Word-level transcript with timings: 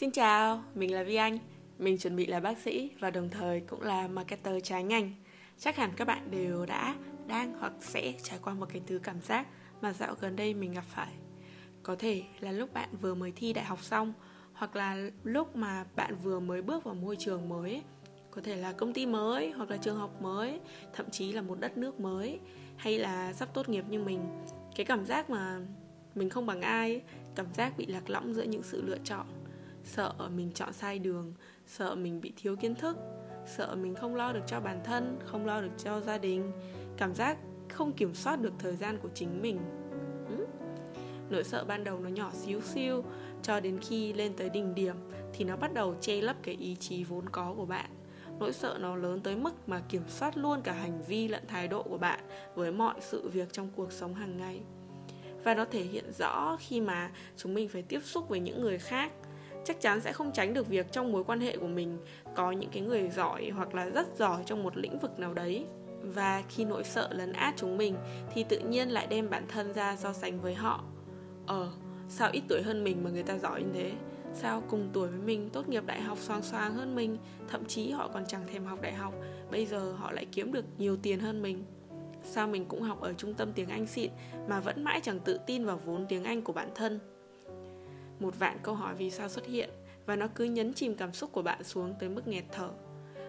Xin 0.00 0.10
chào, 0.10 0.62
mình 0.74 0.94
là 0.94 1.02
Vi 1.02 1.14
Anh. 1.14 1.38
Mình 1.78 1.98
chuẩn 1.98 2.16
bị 2.16 2.26
là 2.26 2.40
bác 2.40 2.58
sĩ 2.58 2.90
và 3.00 3.10
đồng 3.10 3.28
thời 3.28 3.60
cũng 3.60 3.82
là 3.82 4.08
marketer 4.08 4.54
trái 4.62 4.84
ngành. 4.84 5.14
Chắc 5.58 5.76
hẳn 5.76 5.90
các 5.96 6.04
bạn 6.04 6.30
đều 6.30 6.66
đã, 6.66 6.94
đang 7.26 7.54
hoặc 7.58 7.72
sẽ 7.80 8.12
trải 8.22 8.38
qua 8.42 8.54
một 8.54 8.66
cái 8.72 8.82
thứ 8.86 9.00
cảm 9.02 9.20
giác 9.20 9.46
mà 9.80 9.92
dạo 9.92 10.14
gần 10.20 10.36
đây 10.36 10.54
mình 10.54 10.72
gặp 10.72 10.84
phải. 10.88 11.12
Có 11.82 11.96
thể 11.96 12.22
là 12.40 12.52
lúc 12.52 12.72
bạn 12.72 12.88
vừa 13.00 13.14
mới 13.14 13.32
thi 13.36 13.52
đại 13.52 13.64
học 13.64 13.82
xong 13.82 14.12
hoặc 14.52 14.76
là 14.76 15.10
lúc 15.24 15.56
mà 15.56 15.84
bạn 15.96 16.14
vừa 16.22 16.40
mới 16.40 16.62
bước 16.62 16.84
vào 16.84 16.94
môi 16.94 17.16
trường 17.16 17.48
mới 17.48 17.82
có 18.30 18.40
thể 18.40 18.56
là 18.56 18.72
công 18.72 18.92
ty 18.92 19.06
mới 19.06 19.50
hoặc 19.50 19.70
là 19.70 19.76
trường 19.76 19.96
học 19.96 20.22
mới 20.22 20.60
thậm 20.92 21.10
chí 21.10 21.32
là 21.32 21.42
một 21.42 21.60
đất 21.60 21.78
nước 21.78 22.00
mới 22.00 22.40
hay 22.76 22.98
là 22.98 23.32
sắp 23.32 23.48
tốt 23.54 23.68
nghiệp 23.68 23.84
như 23.88 24.02
mình 24.02 24.20
cái 24.76 24.86
cảm 24.86 25.06
giác 25.06 25.30
mà 25.30 25.60
mình 26.14 26.30
không 26.30 26.46
bằng 26.46 26.62
ai 26.62 27.02
cảm 27.34 27.46
giác 27.54 27.76
bị 27.76 27.86
lạc 27.86 28.10
lõng 28.10 28.34
giữa 28.34 28.42
những 28.42 28.62
sự 28.62 28.82
lựa 28.82 28.98
chọn 29.04 29.26
sợ 29.90 30.12
mình 30.34 30.50
chọn 30.54 30.72
sai 30.72 30.98
đường, 30.98 31.34
sợ 31.66 31.94
mình 31.94 32.20
bị 32.20 32.32
thiếu 32.36 32.56
kiến 32.56 32.74
thức, 32.74 32.96
sợ 33.46 33.74
mình 33.74 33.94
không 33.94 34.14
lo 34.14 34.32
được 34.32 34.42
cho 34.46 34.60
bản 34.60 34.80
thân, 34.84 35.18
không 35.24 35.46
lo 35.46 35.60
được 35.60 35.72
cho 35.84 36.00
gia 36.00 36.18
đình. 36.18 36.52
Cảm 36.96 37.14
giác 37.14 37.38
không 37.68 37.92
kiểm 37.92 38.14
soát 38.14 38.40
được 38.40 38.52
thời 38.58 38.76
gian 38.76 38.98
của 39.02 39.08
chính 39.14 39.42
mình. 39.42 39.58
Ừ. 40.38 40.46
Nỗi 41.30 41.44
sợ 41.44 41.64
ban 41.64 41.84
đầu 41.84 42.00
nó 42.00 42.08
nhỏ 42.08 42.30
xíu 42.34 42.60
xiu 42.60 43.04
cho 43.42 43.60
đến 43.60 43.78
khi 43.80 44.12
lên 44.12 44.32
tới 44.36 44.50
đỉnh 44.50 44.74
điểm 44.74 44.96
thì 45.32 45.44
nó 45.44 45.56
bắt 45.56 45.74
đầu 45.74 45.94
che 46.00 46.20
lấp 46.20 46.36
cái 46.42 46.54
ý 46.54 46.76
chí 46.76 47.04
vốn 47.04 47.28
có 47.28 47.54
của 47.56 47.66
bạn. 47.66 47.90
Nỗi 48.38 48.52
sợ 48.52 48.78
nó 48.80 48.96
lớn 48.96 49.20
tới 49.20 49.36
mức 49.36 49.68
mà 49.68 49.80
kiểm 49.88 50.02
soát 50.08 50.36
luôn 50.36 50.62
cả 50.62 50.72
hành 50.72 51.02
vi 51.02 51.28
lẫn 51.28 51.46
thái 51.46 51.68
độ 51.68 51.82
của 51.82 51.98
bạn 51.98 52.20
với 52.54 52.72
mọi 52.72 52.94
sự 53.00 53.28
việc 53.28 53.52
trong 53.52 53.68
cuộc 53.76 53.92
sống 53.92 54.14
hàng 54.14 54.36
ngày. 54.36 54.60
Và 55.44 55.54
nó 55.54 55.64
thể 55.64 55.82
hiện 55.82 56.12
rõ 56.18 56.56
khi 56.60 56.80
mà 56.80 57.10
chúng 57.36 57.54
mình 57.54 57.68
phải 57.68 57.82
tiếp 57.82 58.00
xúc 58.04 58.28
với 58.28 58.40
những 58.40 58.60
người 58.60 58.78
khác 58.78 59.12
chắc 59.64 59.80
chắn 59.80 60.00
sẽ 60.00 60.12
không 60.12 60.32
tránh 60.32 60.54
được 60.54 60.68
việc 60.68 60.92
trong 60.92 61.12
mối 61.12 61.24
quan 61.24 61.40
hệ 61.40 61.56
của 61.56 61.68
mình 61.68 61.98
có 62.34 62.52
những 62.52 62.70
cái 62.70 62.82
người 62.82 63.10
giỏi 63.10 63.50
hoặc 63.50 63.74
là 63.74 63.88
rất 63.88 64.06
giỏi 64.18 64.42
trong 64.46 64.62
một 64.62 64.76
lĩnh 64.76 64.98
vực 64.98 65.18
nào 65.18 65.34
đấy. 65.34 65.66
Và 66.02 66.42
khi 66.48 66.64
nỗi 66.64 66.84
sợ 66.84 67.08
lấn 67.12 67.32
át 67.32 67.54
chúng 67.56 67.76
mình, 67.76 67.96
thì 68.34 68.44
tự 68.44 68.58
nhiên 68.58 68.88
lại 68.88 69.06
đem 69.06 69.30
bản 69.30 69.44
thân 69.48 69.72
ra 69.72 69.96
so 69.96 70.12
sánh 70.12 70.40
với 70.40 70.54
họ. 70.54 70.84
Ờ 71.46 71.72
sao 72.08 72.30
ít 72.32 72.42
tuổi 72.48 72.62
hơn 72.62 72.84
mình 72.84 73.04
mà 73.04 73.10
người 73.10 73.22
ta 73.22 73.38
giỏi 73.38 73.62
như 73.62 73.68
thế? 73.74 73.92
Sao 74.34 74.62
cùng 74.68 74.90
tuổi 74.92 75.08
với 75.08 75.18
mình 75.18 75.50
tốt 75.50 75.68
nghiệp 75.68 75.86
đại 75.86 76.00
học 76.00 76.18
xoang 76.18 76.42
xoang 76.42 76.74
hơn 76.74 76.94
mình, 76.94 77.16
thậm 77.48 77.64
chí 77.64 77.90
họ 77.90 78.08
còn 78.08 78.26
chẳng 78.26 78.46
thèm 78.46 78.64
học 78.64 78.80
đại 78.82 78.92
học, 78.92 79.14
bây 79.50 79.66
giờ 79.66 79.92
họ 79.92 80.12
lại 80.12 80.26
kiếm 80.32 80.52
được 80.52 80.64
nhiều 80.78 80.96
tiền 80.96 81.20
hơn 81.20 81.42
mình? 81.42 81.64
Sao 82.22 82.48
mình 82.48 82.64
cũng 82.64 82.82
học 82.82 83.00
ở 83.00 83.12
trung 83.12 83.34
tâm 83.34 83.52
tiếng 83.52 83.68
anh 83.68 83.86
xịn 83.86 84.10
mà 84.48 84.60
vẫn 84.60 84.84
mãi 84.84 85.00
chẳng 85.02 85.20
tự 85.20 85.40
tin 85.46 85.64
vào 85.64 85.80
vốn 85.84 86.06
tiếng 86.08 86.24
anh 86.24 86.42
của 86.42 86.52
bản 86.52 86.68
thân? 86.74 87.00
Một 88.20 88.38
vạn 88.38 88.58
câu 88.62 88.74
hỏi 88.74 88.94
vì 88.94 89.10
sao 89.10 89.28
xuất 89.28 89.46
hiện, 89.46 89.70
và 90.06 90.16
nó 90.16 90.28
cứ 90.34 90.44
nhấn 90.44 90.74
chìm 90.74 90.94
cảm 90.94 91.12
xúc 91.12 91.32
của 91.32 91.42
bạn 91.42 91.64
xuống 91.64 91.94
tới 92.00 92.08
mức 92.08 92.28
nghẹt 92.28 92.44
thở. 92.52 92.70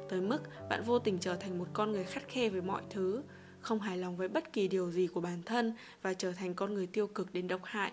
Tới 0.09 0.21
mức 0.21 0.41
bạn 0.69 0.83
vô 0.83 0.99
tình 0.99 1.17
trở 1.19 1.35
thành 1.35 1.59
một 1.59 1.67
con 1.73 1.91
người 1.91 2.03
khắt 2.03 2.27
khe 2.27 2.49
với 2.49 2.61
mọi 2.61 2.81
thứ, 2.89 3.21
không 3.59 3.79
hài 3.79 3.97
lòng 3.97 4.17
với 4.17 4.27
bất 4.27 4.53
kỳ 4.53 4.67
điều 4.67 4.91
gì 4.91 5.07
của 5.07 5.21
bản 5.21 5.41
thân 5.45 5.73
và 6.01 6.13
trở 6.13 6.31
thành 6.31 6.53
con 6.53 6.73
người 6.73 6.87
tiêu 6.87 7.07
cực 7.07 7.33
đến 7.33 7.47
độc 7.47 7.61
hại. 7.63 7.91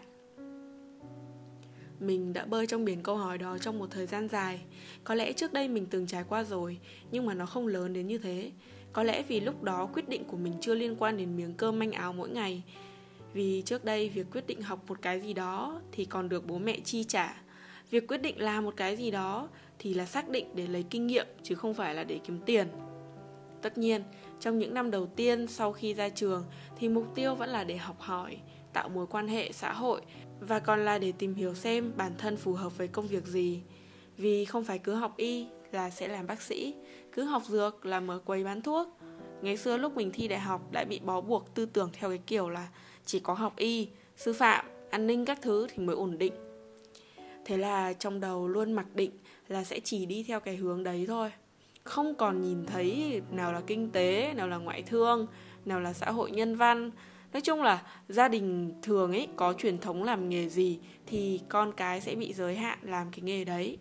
Mình 2.00 2.32
đã 2.32 2.44
bơi 2.44 2.66
trong 2.66 2.84
biển 2.84 3.02
câu 3.02 3.16
hỏi 3.16 3.38
đó 3.38 3.58
trong 3.58 3.78
một 3.78 3.86
thời 3.90 4.06
gian 4.06 4.28
dài. 4.28 4.60
Có 5.05 5.14
lẽ 5.14 5.33
trước 5.33 5.52
đây 5.52 5.68
mình 5.68 5.86
từng 5.90 6.06
trải 6.06 6.24
qua 6.28 6.44
rồi, 6.44 6.78
nhưng 7.10 7.27
mà 7.27 7.34
nó 7.34 7.46
không 7.46 7.66
lớn 7.66 7.92
đến 7.92 8.06
như 8.06 8.18
thế. 8.18 8.50
Có 8.92 9.02
lẽ 9.02 9.22
vì 9.28 9.40
lúc 9.40 9.62
đó 9.62 9.86
quyết 9.86 10.08
định 10.08 10.24
của 10.24 10.36
mình 10.36 10.55
chưa 10.60 10.74
liên 10.74 10.96
quan 10.98 11.16
đến 11.16 11.36
miếng 11.36 11.55
cơm 11.55 11.78
manh 11.78 11.92
áo 11.92 12.12
mỗi 12.12 12.28
ngày 12.28 12.62
vì 13.32 13.62
trước 13.66 13.84
đây 13.84 14.08
việc 14.08 14.26
quyết 14.32 14.46
định 14.46 14.62
học 14.62 14.84
một 14.88 14.98
cái 15.02 15.20
gì 15.20 15.32
đó 15.32 15.80
thì 15.92 16.04
còn 16.04 16.28
được 16.28 16.46
bố 16.46 16.58
mẹ 16.58 16.78
chi 16.84 17.04
trả. 17.04 17.42
Việc 17.90 18.08
quyết 18.08 18.22
định 18.22 18.40
làm 18.40 18.64
một 18.64 18.74
cái 18.76 18.96
gì 18.96 19.10
đó 19.10 19.48
thì 19.78 19.94
là 19.94 20.06
xác 20.06 20.28
định 20.28 20.46
để 20.54 20.66
lấy 20.66 20.84
kinh 20.90 21.06
nghiệm, 21.06 21.26
chứ 21.42 21.54
không 21.54 21.74
phải 21.74 21.94
là 21.94 22.04
để 22.04 22.20
kiếm 22.24 22.38
tiền. 22.46 22.68
Tất 23.62 23.78
nhiên, 23.78 24.02
trong 24.40 24.58
những 24.58 24.74
năm 24.74 24.90
đầu 24.90 25.06
tiên 25.06 25.46
sau 25.46 25.72
khi 25.72 25.94
ra 25.94 26.08
trường 26.08 26.44
thì 26.78 26.88
mục 26.88 27.06
tiêu 27.14 27.34
vẫn 27.34 27.48
là 27.48 27.64
để 27.64 27.77
học 27.77 28.00
hỏi, 28.00 28.36
tạo 28.72 28.88
mối 28.88 29.06
quan 29.06 29.28
hệ 29.28 29.52
xã 29.52 29.72
hội, 29.72 30.00
và 30.40 30.58
còn 30.58 30.84
là 30.84 30.98
để 30.98 31.12
tìm 31.12 31.34
hiểu 31.34 31.55
xem 31.55 31.92
bản 31.96 32.12
thân 32.18 32.36
phù 32.36 32.52
hợp 32.52 32.78
với 32.78 32.88
công 32.88 33.06
việc 33.06 33.27
gì. 33.27 33.62
Vì 34.17 34.44
không 34.44 34.64
phải 34.64 34.78
cứ 34.78 34.94
học 34.94 35.17
y 35.17 35.46
là 35.72 35.90
sẽ 35.90 36.08
làm 36.08 36.27
bác 36.27 36.42
sĩ, 36.42 36.74
cứ 37.12 37.24
học 37.24 37.42
dược 37.48 37.86
là 37.86 38.00
mở 38.00 38.18
quầy 38.18 38.44
bán 38.44 38.62
thuốc 38.62 38.88
ngày 39.42 39.56
xưa 39.56 39.76
lúc 39.76 39.96
mình 39.96 40.10
thi 40.12 40.28
đại 40.28 40.40
học 40.40 40.72
đã 40.72 40.84
bị 40.84 41.00
bó 41.04 41.20
buộc 41.20 41.54
tư 41.54 41.66
tưởng 41.66 41.90
theo 41.92 42.10
cái 42.10 42.18
kiểu 42.26 42.48
là 42.48 42.68
chỉ 43.04 43.20
có 43.20 43.34
học 43.34 43.56
y, 43.56 43.88
sư 44.16 44.32
phạm, 44.32 44.64
an 44.90 45.06
ninh 45.06 45.24
các 45.24 45.38
thứ 45.42 45.66
thì 45.70 45.82
mới 45.82 45.96
ổn 45.96 46.18
định. 46.18 46.32
Thế 47.44 47.56
là 47.56 47.92
trong 47.92 48.20
đầu 48.20 48.48
luôn 48.48 48.72
mặc 48.72 48.86
định 48.94 49.10
là 49.48 49.64
sẽ 49.64 49.80
chỉ 49.80 50.06
đi 50.06 50.24
theo 50.28 50.40
cái 50.40 50.56
hướng 50.56 50.84
đấy 50.84 51.04
thôi. 51.08 51.32
Không 51.84 52.14
còn 52.14 52.42
nhìn 52.42 52.66
thấy 52.66 53.20
nào 53.30 53.52
là 53.52 53.60
kinh 53.66 53.90
tế, 53.90 54.34
nào 54.36 54.48
là 54.48 54.56
ngoại 54.56 54.82
thương, 54.82 55.26
nào 55.64 55.80
là 55.80 55.92
xã 55.92 56.10
hội 56.10 56.30
nhân 56.30 56.56
văn. 56.56 56.90
Nói 57.32 57.40
chung 57.40 57.62
là 57.62 57.82
gia 58.08 58.28
đình 58.28 58.72
thường 58.82 59.12
ấy 59.12 59.28
có 59.36 59.52
truyền 59.52 59.78
thống 59.78 60.02
làm 60.02 60.28
nghề 60.28 60.48
gì 60.48 60.78
thì 61.06 61.40
con 61.48 61.72
cái 61.72 62.00
sẽ 62.00 62.14
bị 62.14 62.32
giới 62.32 62.56
hạn 62.56 62.78
làm 62.82 63.10
cái 63.10 63.20
nghề 63.20 63.44
đấy 63.44 63.78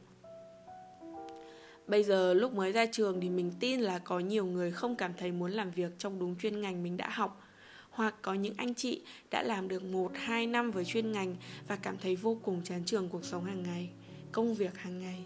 bây 1.87 2.03
giờ 2.03 2.33
lúc 2.33 2.53
mới 2.53 2.71
ra 2.71 2.85
trường 2.85 3.21
thì 3.21 3.29
mình 3.29 3.51
tin 3.59 3.81
là 3.81 3.99
có 3.99 4.19
nhiều 4.19 4.45
người 4.45 4.71
không 4.71 4.95
cảm 4.95 5.11
thấy 5.17 5.31
muốn 5.31 5.51
làm 5.51 5.71
việc 5.71 5.91
trong 5.97 6.19
đúng 6.19 6.35
chuyên 6.35 6.61
ngành 6.61 6.83
mình 6.83 6.97
đã 6.97 7.09
học 7.09 7.41
hoặc 7.89 8.15
có 8.21 8.33
những 8.33 8.53
anh 8.57 8.73
chị 8.73 9.01
đã 9.31 9.43
làm 9.43 9.67
được 9.67 9.83
1-2 9.83 10.51
năm 10.51 10.71
với 10.71 10.85
chuyên 10.85 11.11
ngành 11.11 11.35
và 11.67 11.75
cảm 11.75 11.97
thấy 11.97 12.15
vô 12.15 12.37
cùng 12.43 12.61
chán 12.63 12.83
trường 12.85 13.09
cuộc 13.09 13.25
sống 13.25 13.45
hàng 13.45 13.63
ngày, 13.63 13.89
công 14.31 14.53
việc 14.53 14.77
hàng 14.77 14.99
ngày. 14.99 15.25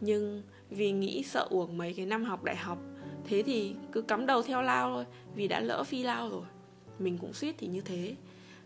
Nhưng 0.00 0.42
vì 0.70 0.92
nghĩ 0.92 1.22
sợ 1.22 1.46
uổng 1.50 1.78
mấy 1.78 1.94
cái 1.94 2.06
năm 2.06 2.24
học 2.24 2.44
đại 2.44 2.56
học, 2.56 2.78
thế 3.24 3.42
thì 3.46 3.74
cứ 3.92 4.02
cắm 4.02 4.26
đầu 4.26 4.42
theo 4.42 4.62
lao 4.62 4.90
thôi, 4.90 5.04
vì 5.34 5.48
đã 5.48 5.60
lỡ 5.60 5.84
phi 5.84 6.02
lao 6.02 6.28
rồi. 6.28 6.44
Mình 6.98 7.18
cũng 7.18 7.32
suýt 7.32 7.54
thì 7.58 7.66
như 7.66 7.80
thế. 7.80 8.14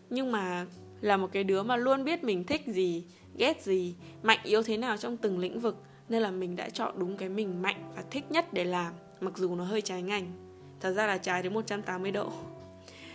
Nhưng 0.09 0.31
mà 0.31 0.65
là 1.01 1.17
một 1.17 1.29
cái 1.31 1.43
đứa 1.43 1.63
mà 1.63 1.77
luôn 1.77 2.03
biết 2.03 2.23
mình 2.23 2.43
thích 2.43 2.61
gì, 2.67 3.03
ghét 3.37 3.61
gì, 3.61 3.95
mạnh 4.23 4.39
yếu 4.43 4.63
thế 4.63 4.77
nào 4.77 4.97
trong 4.97 5.17
từng 5.17 5.39
lĩnh 5.39 5.59
vực 5.59 5.83
nên 6.09 6.21
là 6.21 6.31
mình 6.31 6.55
đã 6.55 6.69
chọn 6.69 6.99
đúng 6.99 7.17
cái 7.17 7.29
mình 7.29 7.61
mạnh 7.61 7.91
và 7.95 8.03
thích 8.11 8.31
nhất 8.31 8.53
để 8.53 8.63
làm, 8.63 8.93
mặc 9.21 9.37
dù 9.37 9.55
nó 9.55 9.63
hơi 9.63 9.81
trái 9.81 10.01
ngành. 10.01 10.31
Thật 10.79 10.91
ra 10.91 11.07
là 11.07 11.17
trái 11.17 11.43
đến 11.43 11.53
180 11.53 12.11
độ. 12.11 12.31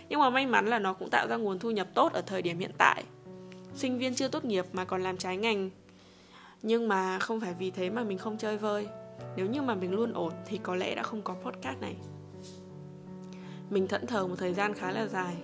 Nhưng 0.09 0.19
mà 0.19 0.29
may 0.29 0.45
mắn 0.45 0.67
là 0.67 0.79
nó 0.79 0.93
cũng 0.93 1.09
tạo 1.09 1.27
ra 1.27 1.35
nguồn 1.35 1.59
thu 1.59 1.71
nhập 1.71 1.87
tốt 1.93 2.13
ở 2.13 2.21
thời 2.21 2.41
điểm 2.41 2.59
hiện 2.59 2.71
tại. 2.77 3.03
Sinh 3.75 3.97
viên 3.97 4.15
chưa 4.15 4.27
tốt 4.27 4.45
nghiệp 4.45 4.65
mà 4.73 4.85
còn 4.85 5.03
làm 5.03 5.17
trái 5.17 5.37
ngành. 5.37 5.69
Nhưng 6.61 6.87
mà 6.87 7.19
không 7.19 7.39
phải 7.39 7.53
vì 7.53 7.71
thế 7.71 7.89
mà 7.89 8.03
mình 8.03 8.17
không 8.17 8.37
chơi 8.37 8.57
vơi. 8.57 8.87
Nếu 9.35 9.45
như 9.45 9.61
mà 9.61 9.75
mình 9.75 9.91
luôn 9.91 10.13
ổn 10.13 10.33
thì 10.45 10.59
có 10.63 10.75
lẽ 10.75 10.95
đã 10.95 11.03
không 11.03 11.21
có 11.21 11.33
podcast 11.33 11.81
này. 11.81 11.95
Mình 13.69 13.87
thẫn 13.87 14.07
thờ 14.07 14.27
một 14.27 14.35
thời 14.37 14.53
gian 14.53 14.73
khá 14.73 14.91
là 14.91 15.07
dài. 15.07 15.35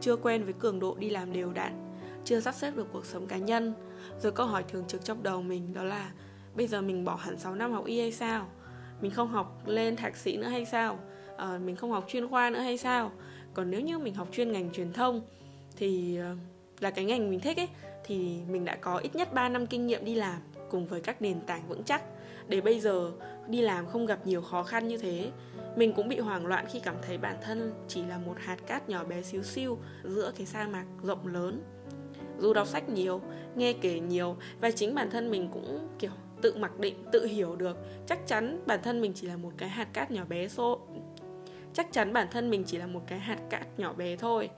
Chưa 0.00 0.16
quen 0.16 0.44
với 0.44 0.52
cường 0.52 0.80
độ 0.80 0.96
đi 0.98 1.10
làm 1.10 1.32
đều 1.32 1.52
đặn. 1.52 1.94
Chưa 2.24 2.40
sắp 2.40 2.54
xếp 2.54 2.76
được 2.76 2.88
cuộc 2.92 3.06
sống 3.06 3.26
cá 3.26 3.36
nhân. 3.36 3.74
Rồi 4.20 4.32
câu 4.32 4.46
hỏi 4.46 4.64
thường 4.68 4.84
trực 4.88 5.04
trong 5.04 5.22
đầu 5.22 5.42
mình 5.42 5.74
đó 5.74 5.84
là 5.84 6.10
bây 6.54 6.66
giờ 6.66 6.82
mình 6.82 7.04
bỏ 7.04 7.14
hẳn 7.14 7.38
6 7.38 7.54
năm 7.54 7.72
học 7.72 7.84
y 7.86 8.00
hay 8.00 8.12
sao? 8.12 8.48
Mình 9.00 9.10
không 9.10 9.28
học 9.28 9.62
lên 9.66 9.96
thạc 9.96 10.16
sĩ 10.16 10.36
nữa 10.36 10.48
hay 10.48 10.66
sao? 10.66 10.98
À, 11.36 11.58
mình 11.64 11.76
không 11.76 11.90
học 11.90 12.04
chuyên 12.08 12.28
khoa 12.28 12.50
nữa 12.50 12.58
hay 12.58 12.78
sao? 12.78 13.12
Còn 13.54 13.70
nếu 13.70 13.80
như 13.80 13.98
mình 13.98 14.14
học 14.14 14.28
chuyên 14.32 14.52
ngành 14.52 14.70
truyền 14.72 14.92
thông 14.92 15.22
thì 15.76 16.16
ờ, 16.16 16.36
là 16.80 16.90
cái 16.90 17.04
ngành 17.04 17.30
mình 17.30 17.40
thích 17.40 17.56
ấy 17.56 17.68
thì 18.04 18.38
mình 18.48 18.64
đã 18.64 18.76
có 18.76 18.96
ít 18.96 19.14
nhất 19.14 19.34
3 19.34 19.48
năm 19.48 19.66
kinh 19.66 19.86
nghiệm 19.86 20.04
đi 20.04 20.14
làm 20.14 20.40
cùng 20.70 20.86
với 20.86 21.00
các 21.00 21.22
nền 21.22 21.40
tảng 21.40 21.68
vững 21.68 21.82
chắc. 21.82 22.02
Để 22.48 22.60
bây 22.60 22.80
giờ 22.80 23.12
đi 23.48 23.60
làm 23.60 23.86
không 23.86 24.06
gặp 24.06 24.26
nhiều 24.26 24.42
khó 24.42 24.62
khăn 24.62 24.88
như 24.88 24.98
thế 24.98 25.30
mình 25.76 25.92
cũng 25.92 26.08
bị 26.08 26.18
hoảng 26.18 26.46
loạn 26.46 26.64
khi 26.68 26.80
cảm 26.80 26.96
thấy 27.02 27.18
bản 27.18 27.36
thân 27.42 27.72
chỉ 27.88 28.02
là 28.02 28.18
một 28.18 28.34
hạt 28.38 28.56
cát 28.66 28.88
nhỏ 28.88 29.04
bé 29.04 29.22
xíu 29.22 29.42
xiu 29.42 29.78
giữa 30.04 30.32
cái 30.36 30.46
sa 30.46 30.68
mạc 30.68 30.84
rộng 31.02 31.26
lớn. 31.26 31.62
Dù 32.38 32.52
đọc 32.52 32.66
sách 32.66 32.88
nhiều 32.88 33.20
nghe 33.56 33.72
kể 33.72 34.00
nhiều 34.00 34.36
và 34.60 34.70
chính 34.70 34.94
bản 34.94 35.10
thân 35.10 35.30
mình 35.30 35.48
cũng 35.52 35.88
kiểu 35.98 36.10
tự 36.42 36.56
mặc 36.56 36.78
định, 36.78 36.94
tự 37.12 37.26
hiểu 37.26 37.56
được. 37.56 37.76
Chắc 38.06 38.26
chắn 38.26 38.62
bản 38.66 38.80
thân 38.82 39.00
mình 39.00 39.12
chỉ 39.14 39.26
là 39.26 39.36
một 39.36 39.52
cái 39.56 39.68
hạt 39.68 39.88
cát 39.92 40.10
nhỏ 40.10 40.24
bé 40.28 40.48
xô, 40.48 40.80
chắc 41.74 41.92
chắn 41.92 42.12
bản 42.12 42.26
thân 42.30 42.50
mình 42.50 42.64
chỉ 42.66 42.78
là 42.78 42.86
một 42.86 43.00
cái 43.06 43.18
hạt 43.18 43.38
cát 43.50 43.78
nhỏ 43.78 43.92
bé 43.92 44.16
thôi. 44.16 44.50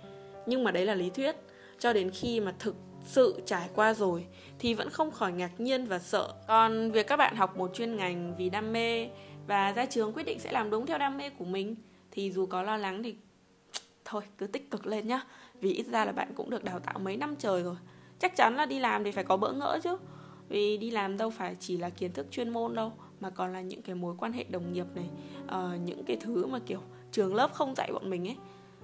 Nhưng 0.47 0.65
mà 0.65 0.71
đấy 0.71 0.87
là 0.87 0.95
lý 0.95 1.11
thuyết. 1.11 1.37
Cho 1.79 1.93
đến 1.93 2.11
khi 2.11 2.41
mà 2.41 2.55
thực 2.59 2.77
sự 3.05 3.43
trải 3.47 3.69
qua 3.75 3.95
rồi, 3.95 4.27
thì 4.59 4.75
vẫn 4.75 4.91
không 4.91 5.11
khỏi 5.11 5.33
ngạc 5.33 5.61
nhiên 5.61 5.87
và 5.87 5.99
sợ. 5.99 6.35
Còn 6.49 6.91
việc 6.91 7.07
các 7.07 7.17
bạn 7.17 7.37
học 7.37 7.57
một 7.57 7.75
chuyên 7.75 7.97
ngành 7.97 8.35
vì 8.39 8.51
đam 8.51 8.73
mê 8.73 9.09
và 9.47 9.73
ra 9.73 9.87
trường 9.87 10.13
quyết 10.13 10.23
định 10.23 10.39
sẽ 10.39 10.53
làm 10.53 10.71
đúng 10.71 10.87
theo 10.87 10.99
đam 10.99 11.19
mê 11.19 11.31
của 11.31 11.45
mình, 11.45 11.77
thì 12.11 12.33
dù 12.33 12.47
có 12.47 12.63
lo 12.63 12.77
lắng 12.77 13.03
thì 13.03 13.17
thôi, 14.05 14.23
cứ 14.39 14.47
tích 14.47 14.71
cực 14.71 14.87
lên 14.87 15.09
nhá. 15.09 15.21
Vì 15.61 15.73
ít 15.73 15.87
ra 15.87 16.05
là 16.05 16.13
bạn 16.13 16.33
cũng 16.35 16.51
được 16.51 16.65
đào 16.65 16.81
tạo 16.81 16.99
mấy 16.99 17.17
năm 17.17 17.37
trời 17.39 17.63
rồi. 17.63 17.77
Chắc 18.19 18.37
chắn 18.37 18.57
là 18.57 18.67
đi 18.67 18.79
làm 18.79 19.05
thì 19.05 19.11
phải 19.11 19.25
có 19.25 19.37
bỡ 19.37 19.53
ngỡ 19.53 19.79
chứ 19.83 19.97
vì 20.49 20.77
đi 20.77 20.91
làm 20.91 21.17
đâu 21.17 21.31
phải 21.31 21.57
chỉ 21.61 21.77
là 21.77 21.91
kiến 21.91 22.13
thức 22.13 22.27
chuyên 22.31 22.49
môn 22.49 22.75
đâu 22.75 22.93
mà 23.21 23.31
còn 23.31 23.53
là 23.53 23.61
những 23.61 23.83
cái 23.83 23.95
mối 23.95 24.15
quan 24.19 24.33
hệ 24.33 24.45
đồng 24.45 24.73
nghiệp 24.73 24.87
này 24.95 25.09
uh, 25.45 25.81
những 25.85 26.05
cái 26.05 26.17
thứ 26.17 26.47
mà 26.47 26.59
kiểu 26.67 26.81
trường 27.13 27.35
lớp 27.35 27.53
không 27.53 27.75
dạy 27.77 27.91
bọn 27.93 28.11
mình 28.11 28.29
ấy. 28.29 28.37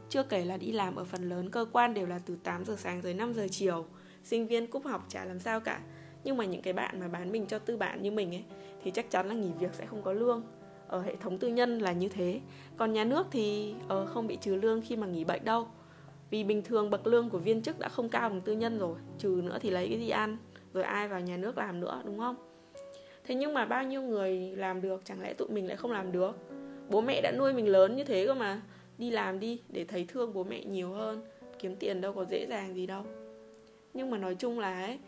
Chưa 0.08 0.22
kể 0.22 0.44
là 0.44 0.56
đi 0.56 0.72
làm 0.72 0.96
ở 0.96 1.04
phần 1.04 1.28
lớn 1.28 1.50
cơ 1.50 1.66
quan 1.72 1.94
đều 1.94 2.06
là 2.06 2.18
từ 2.26 2.36
8 2.36 2.64
giờ 2.64 2.76
sáng 2.78 3.02
tới 3.02 3.14
5 3.14 3.34
giờ 3.34 3.46
chiều 3.50 3.86
sinh 4.24 4.46
viên 4.46 4.66
cúp 4.66 4.84
học 4.84 5.04
chả 5.08 5.24
làm 5.24 5.38
sao 5.38 5.60
cả. 5.60 5.80
Nhưng 6.24 6.36
mà 6.36 6.44
những 6.44 6.62
cái 6.62 6.72
bạn 6.72 7.00
mà 7.00 7.08
bán 7.08 7.32
mình 7.32 7.46
cho 7.46 7.58
tư 7.58 7.76
bản 7.76 8.02
như 8.02 8.10
mình 8.10 8.34
ấy 8.34 8.44
thì 8.82 8.90
chắc 8.90 9.10
chắn 9.10 9.28
là 9.28 9.34
nghỉ 9.34 9.52
việc 9.58 9.74
sẽ 9.74 9.86
không 9.86 10.02
có 10.02 10.12
lương. 10.12 10.42
Ở 10.88 11.02
hệ 11.02 11.16
thống 11.16 11.38
tư 11.38 11.48
nhân 11.48 11.78
là 11.78 11.92
như 11.92 12.08
thế. 12.08 12.40
Còn 12.76 12.92
nhà 12.92 13.04
nước 13.04 13.26
thì 13.30 13.74
uh, 13.84 14.08
không 14.08 14.26
bị 14.26 14.38
trừ 14.40 14.54
lương 14.54 14.82
khi 14.82 14.96
mà 14.96 15.06
nghỉ 15.06 15.24
bệnh 15.24 15.44
đâu. 15.44 15.68
Vì 16.30 16.44
bình 16.44 16.62
thường 16.62 16.90
bậc 16.90 17.06
lương 17.06 17.30
của 17.30 17.38
viên 17.38 17.62
chức 17.62 17.78
đã 17.78 17.88
không 17.88 18.08
cao 18.08 18.28
bằng 18.28 18.40
tư 18.40 18.52
nhân 18.52 18.78
rồi 18.78 18.98
trừ 19.18 19.40
nữa 19.44 19.58
thì 19.60 19.70
lấy 19.70 19.88
cái 19.88 20.00
gì 20.00 20.10
ăn 20.10 20.36
rồi 20.72 20.84
ai 20.84 21.08
vào 21.08 21.20
nhà 21.20 21.37
nước 21.37 21.58
làm 21.58 21.81
nữa, 21.81 22.02
đúng 22.05 22.19
không? 22.19 22.37
Thế 23.25 23.34
nhưng 23.34 23.55
mà 23.55 23.64
bao 23.64 23.84
nhiêu 23.84 24.02
người 24.02 24.52
làm 24.56 24.81
được, 24.81 25.02
chẳng 25.05 25.20
lẽ 25.20 25.32
tụi 25.32 25.49
mình 25.49 25.67
lại 25.67 25.76
không 25.76 25.93
làm 25.93 26.12
được? 26.12 26.37
Bố 26.90 27.00
mẹ 27.00 27.20
đã 27.20 27.32
nuôi 27.38 27.52
mình 27.52 27.69
lớn 27.69 27.96
như 27.96 28.05
thế 28.05 28.26
cơ 28.26 28.34
mà. 28.34 28.62
Đi 28.99 29.11
làm 29.11 29.40
đi, 29.40 29.62
để 29.69 29.84
thấy 29.84 30.05
thương 30.08 30.32
bố 30.34 30.44
mẹ 30.44 30.64
nhiều 30.64 30.93
hơn. 30.93 31.22
Kiếm 31.58 31.76
tiền 31.76 32.00
đâu 32.00 32.12
có 32.12 32.25
dễ 32.25 32.46
dàng 32.49 32.75
gì 32.75 32.87
đâu. 32.87 33.05
Nhưng 33.94 34.11
mà 34.11 34.19
nói 34.19 34.34
chung 34.34 34.58
là 34.58 34.82
ấy, 34.82 34.99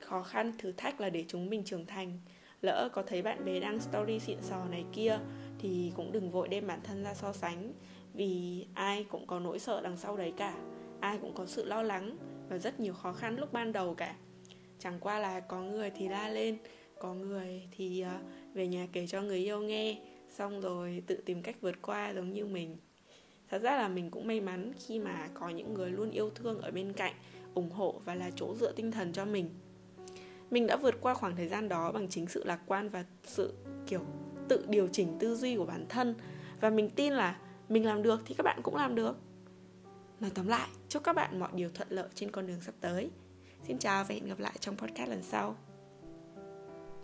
khó 0.00 0.22
khăn 0.22 0.52
thử 0.58 0.72
thách 0.72 1.00
là 1.00 1.10
để 1.10 1.24
chúng 1.28 1.50
mình 1.50 1.64
trưởng 1.64 1.86
thành. 1.86 2.18
Lỡ 2.62 2.88
có 2.92 3.02
thấy 3.02 3.22
bạn 3.22 3.44
bè 3.44 3.60
đăng 3.60 3.80
story 3.80 4.18
xịn 4.18 4.38
sò 4.42 4.64
này 4.70 4.84
kia, 4.92 5.18
thì 5.58 5.92
cũng 5.96 6.12
đừng 6.12 6.30
vội 6.30 6.48
đem 6.48 6.66
bản 6.66 6.80
thân 6.84 7.04
ra 7.04 7.14
so 7.14 7.32
sánh. 7.32 7.72
Vì 8.14 8.66
ai 8.74 9.04
cũng 9.04 9.26
có 9.26 9.40
nỗi 9.40 9.58
sợ 9.58 9.80
đằng 9.80 9.96
sau 9.96 10.16
đấy 10.16 10.32
cả. 10.36 10.54
Ai 11.00 11.18
cũng 11.18 11.34
có 11.34 11.46
sự 11.46 11.64
lo 11.64 11.82
lắng 11.82 12.16
và 12.48 12.58
rất 12.58 12.80
nhiều 12.80 12.94
khó 12.94 13.12
khăn 13.12 13.36
lúc 13.38 13.52
ban 13.52 13.72
đầu 13.72 13.94
cả 13.94 14.14
chẳng 14.84 15.00
qua 15.00 15.18
là 15.18 15.40
có 15.40 15.62
người 15.62 15.90
thì 15.90 16.08
la 16.08 16.28
lên, 16.28 16.58
có 16.98 17.14
người 17.14 17.68
thì 17.70 18.00
ờ, 18.00 18.18
về 18.54 18.66
nhà 18.66 18.86
kể 18.92 19.06
cho 19.06 19.22
người 19.22 19.38
yêu 19.38 19.60
nghe, 19.60 19.98
xong 20.30 20.60
rồi 20.60 21.02
tự 21.06 21.16
tìm 21.16 21.42
cách 21.42 21.56
vượt 21.60 21.82
qua 21.82 22.12
giống 22.14 22.32
như 22.32 22.46
mình. 22.46 22.76
Thật 23.50 23.62
ra 23.62 23.76
là 23.76 23.88
mình 23.88 24.10
cũng 24.10 24.26
may 24.26 24.40
mắn 24.40 24.72
khi 24.86 24.98
mà 24.98 25.28
có 25.34 25.48
những 25.48 25.74
người 25.74 25.90
luôn 25.90 26.10
yêu 26.10 26.30
thương 26.30 26.60
ở 26.60 26.70
bên 26.70 26.92
cạnh, 26.92 27.14
ủng 27.54 27.70
hộ 27.70 28.00
và 28.04 28.14
là 28.14 28.30
chỗ 28.36 28.54
dựa 28.54 28.72
tinh 28.72 28.90
thần 28.90 29.12
cho 29.12 29.24
mình. 29.24 29.50
Mình 30.50 30.66
đã 30.66 30.76
vượt 30.76 30.94
qua 31.00 31.14
khoảng 31.14 31.36
thời 31.36 31.48
gian 31.48 31.68
đó 31.68 31.92
bằng 31.92 32.08
chính 32.08 32.26
sự 32.26 32.44
lạc 32.44 32.60
quan 32.66 32.88
và 32.88 33.04
sự, 33.22 33.54
kiểu, 33.86 34.00
tự 34.48 34.64
điều 34.68 34.88
chỉnh 34.88 35.16
tư 35.18 35.36
duy 35.36 35.56
của 35.56 35.66
bản 35.66 35.86
thân. 35.88 36.14
Và 36.60 36.70
mình 36.70 36.90
tin 36.90 37.12
là 37.12 37.38
mình 37.68 37.86
làm 37.86 38.02
được 38.02 38.22
thì 38.24 38.34
các 38.34 38.42
bạn 38.42 38.60
cũng 38.62 38.76
làm 38.76 38.94
được. 38.94 39.16
Nói 40.20 40.30
tóm 40.34 40.48
lại, 40.48 40.68
chúc 40.88 41.04
các 41.04 41.12
bạn 41.12 41.40
mọi 41.40 41.50
điều 41.54 41.70
thuận 41.70 41.88
lợi 41.90 42.08
trên 42.14 42.30
con 42.30 42.46
đường 42.46 42.60
sắp 42.60 42.74
tới 42.80 43.10
xin 43.66 43.78
chào 43.78 44.04
và 44.04 44.14
hẹn 44.14 44.26
gặp 44.26 44.38
lại 44.38 44.52
trong 44.60 44.76
podcast 44.76 45.10
lần 45.10 45.22
sau. 45.22 45.56